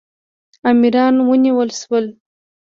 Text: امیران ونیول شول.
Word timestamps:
امیران 0.69 1.15
ونیول 1.29 1.69
شول. 1.79 2.05